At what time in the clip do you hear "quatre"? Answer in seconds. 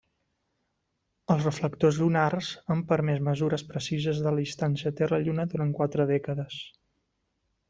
5.83-6.09